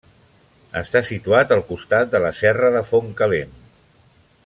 [0.79, 3.55] Està situat al costat de la Serra de Fontcalent.